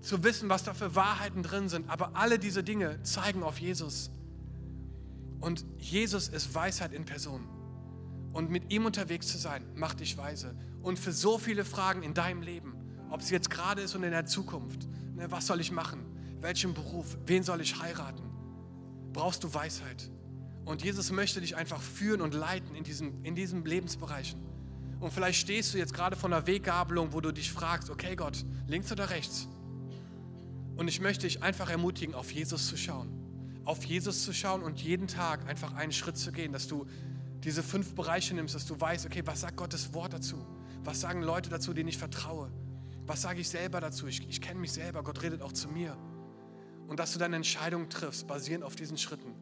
[0.00, 1.88] zu wissen, was da für Wahrheiten drin sind.
[1.88, 4.10] Aber alle diese Dinge zeigen auf Jesus.
[5.40, 7.48] Und Jesus ist Weisheit in Person.
[8.32, 10.54] Und mit ihm unterwegs zu sein, macht dich weise.
[10.82, 12.74] Und für so viele Fragen in deinem Leben,
[13.10, 16.09] ob es jetzt gerade ist und in der Zukunft, ne, was soll ich machen?
[16.42, 18.22] Welchen Beruf, wen soll ich heiraten?
[19.12, 20.10] Brauchst du Weisheit?
[20.64, 24.40] Und Jesus möchte dich einfach führen und leiten in diesen, in diesen Lebensbereichen.
[25.00, 28.44] Und vielleicht stehst du jetzt gerade vor einer Weggabelung, wo du dich fragst, okay Gott,
[28.68, 29.48] links oder rechts?
[30.76, 33.10] Und ich möchte dich einfach ermutigen, auf Jesus zu schauen.
[33.64, 36.86] Auf Jesus zu schauen und jeden Tag einfach einen Schritt zu gehen, dass du
[37.42, 40.46] diese fünf Bereiche nimmst, dass du weißt, okay, was sagt Gottes Wort dazu?
[40.84, 42.50] Was sagen Leute dazu, denen ich vertraue?
[43.06, 44.06] Was sage ich selber dazu?
[44.06, 45.96] Ich, ich kenne mich selber, Gott redet auch zu mir
[46.90, 49.32] und dass du deine Entscheidung triffst, basierend auf diesen Schritten.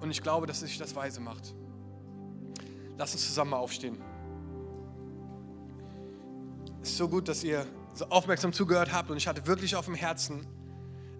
[0.00, 1.52] Und ich glaube, dass sich das weise macht.
[2.96, 3.98] Lass uns zusammen mal aufstehen.
[6.80, 9.86] Es ist so gut, dass ihr so aufmerksam zugehört habt und ich hatte wirklich auf
[9.86, 10.46] dem Herzen,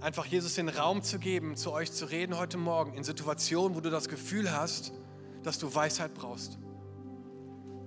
[0.01, 3.81] einfach Jesus den Raum zu geben, zu euch zu reden heute Morgen in Situationen, wo
[3.81, 4.93] du das Gefühl hast,
[5.43, 6.57] dass du Weisheit brauchst.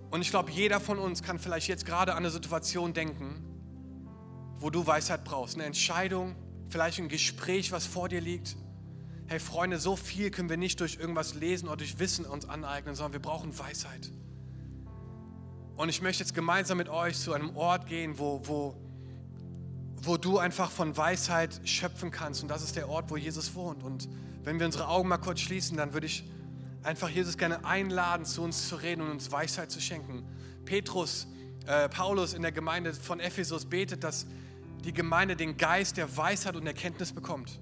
[0.09, 3.41] Und ich glaube, jeder von uns kann vielleicht jetzt gerade an eine Situation denken,
[4.57, 6.35] wo du Weisheit brauchst, eine Entscheidung,
[6.71, 8.55] vielleicht ein Gespräch, was vor dir liegt.
[9.27, 12.95] Hey Freunde, so viel können wir nicht durch irgendwas lesen oder durch Wissen uns aneignen,
[12.95, 14.09] sondern wir brauchen Weisheit.
[15.75, 18.75] Und ich möchte jetzt gemeinsam mit euch zu einem Ort gehen, wo, wo,
[19.97, 22.41] wo du einfach von Weisheit schöpfen kannst.
[22.41, 23.83] Und das ist der Ort, wo Jesus wohnt.
[23.83, 24.07] Und
[24.43, 26.23] wenn wir unsere Augen mal kurz schließen, dann würde ich
[26.83, 30.23] einfach Jesus gerne einladen, zu uns zu reden und uns Weisheit zu schenken.
[30.65, 31.27] Petrus,
[31.65, 34.25] äh, Paulus in der Gemeinde von Ephesus betet, dass
[34.83, 37.59] die Gemeinde den Geist der Weisheit und Erkenntnis bekommt.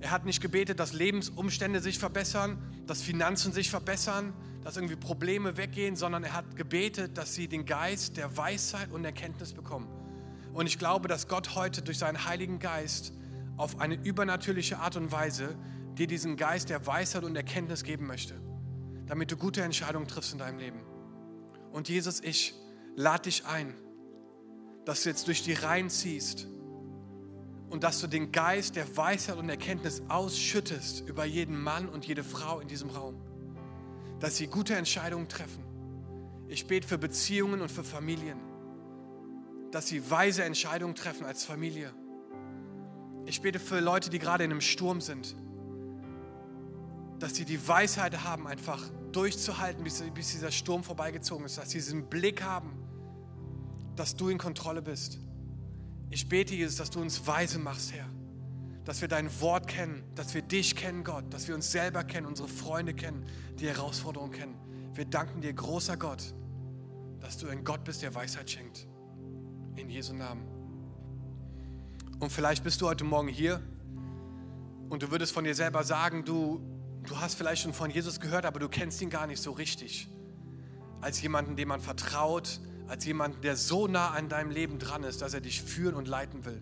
[0.00, 5.56] Er hat nicht gebetet, dass Lebensumstände sich verbessern, dass Finanzen sich verbessern, dass irgendwie Probleme
[5.56, 9.88] weggehen, sondern er hat gebetet, dass sie den Geist der Weisheit und Erkenntnis bekommen.
[10.52, 13.12] Und ich glaube, dass Gott heute durch seinen Heiligen Geist
[13.56, 15.56] auf eine übernatürliche Art und Weise
[15.94, 18.40] dir diesen Geist der Weisheit und Erkenntnis geben möchte
[19.12, 20.80] damit du gute Entscheidungen triffst in deinem Leben.
[21.70, 22.54] Und Jesus, ich
[22.96, 23.74] lade dich ein,
[24.84, 26.46] dass du jetzt durch die Reihen ziehst
[27.70, 32.24] und dass du den Geist der Weisheit und Erkenntnis ausschüttest über jeden Mann und jede
[32.24, 33.14] Frau in diesem Raum,
[34.20, 35.64] dass sie gute Entscheidungen treffen.
[36.48, 38.38] Ich bete für Beziehungen und für Familien,
[39.70, 41.92] dass sie weise Entscheidungen treffen als Familie.
[43.24, 45.34] Ich bete für Leute, die gerade in einem Sturm sind,
[47.18, 51.78] dass sie die Weisheit haben, einfach durchzuhalten, bis, bis dieser Sturm vorbeigezogen ist, dass sie
[51.78, 52.81] diesen Blick haben,
[53.96, 55.18] dass du in Kontrolle bist.
[56.10, 58.06] Ich bete, Jesus, dass du uns weise machst, Herr.
[58.84, 62.26] Dass wir dein Wort kennen, dass wir dich kennen, Gott, dass wir uns selber kennen,
[62.26, 63.24] unsere Freunde kennen,
[63.58, 64.54] die Herausforderungen kennen.
[64.94, 66.34] Wir danken dir, großer Gott,
[67.20, 68.86] dass du ein Gott bist, der Weisheit schenkt.
[69.76, 70.42] In Jesu Namen.
[72.20, 73.62] Und vielleicht bist du heute Morgen hier
[74.90, 76.60] und du würdest von dir selber sagen, du,
[77.04, 80.08] du hast vielleicht schon von Jesus gehört, aber du kennst ihn gar nicht so richtig.
[81.00, 85.22] Als jemanden, dem man vertraut, als jemanden, der so nah an deinem Leben dran ist,
[85.22, 86.60] dass er dich führen und leiten will.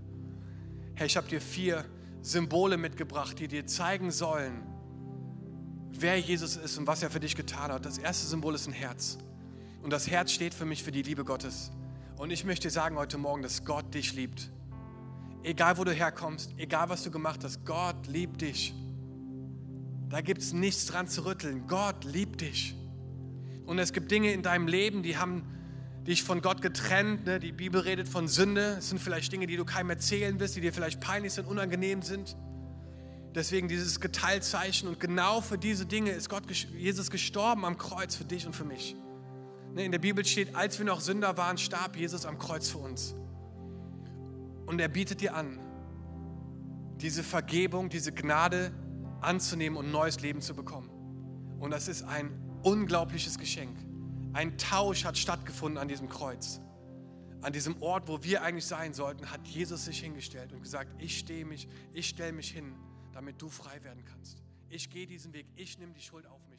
[0.95, 1.85] Herr, ich habe dir vier
[2.23, 4.63] Symbole mitgebracht, die dir zeigen sollen,
[5.93, 7.85] wer Jesus ist und was er für dich getan hat.
[7.85, 9.19] Das erste Symbol ist ein Herz.
[9.83, 11.71] Und das Herz steht für mich für die Liebe Gottes.
[12.17, 14.51] Und ich möchte sagen heute Morgen, dass Gott dich liebt.
[15.43, 18.75] Egal wo du herkommst, egal was du gemacht hast, Gott liebt dich.
[20.11, 21.67] Da gibt es nichts dran zu rütteln.
[21.67, 22.77] Gott liebt dich.
[23.65, 25.45] Und es gibt Dinge in deinem Leben, die haben
[26.07, 27.27] dich von Gott getrennt.
[27.27, 27.41] Ne?
[27.41, 28.77] Die Bibel redet von Sünde.
[28.79, 32.03] Es sind vielleicht Dinge, die du keinem erzählen willst, die dir vielleicht peinlich sind, unangenehm
[32.03, 32.37] sind.
[33.35, 34.89] Deswegen dieses Geteiltzeichen.
[34.89, 38.65] Und genau für diese Dinge ist Gott, Jesus gestorben am Kreuz für dich und für
[38.65, 38.97] mich.
[39.75, 39.85] Ne?
[39.85, 43.15] In der Bibel steht, als wir noch Sünder waren, starb Jesus am Kreuz für uns.
[44.67, 45.59] Und er bietet dir an,
[47.01, 48.73] diese Vergebung, diese Gnade
[49.21, 50.89] anzunehmen und neues Leben zu bekommen.
[51.59, 52.31] Und das ist ein
[52.63, 53.77] unglaubliches Geschenk.
[54.33, 56.61] Ein Tausch hat stattgefunden an diesem Kreuz.
[57.43, 61.19] An diesem Ort, wo wir eigentlich sein sollten, hat Jesus sich hingestellt und gesagt, ich
[61.19, 62.77] stehe mich, ich stelle mich hin,
[63.13, 64.43] damit du frei werden kannst.
[64.69, 66.50] Ich gehe diesen Weg, ich nehme die Schuld auf mich,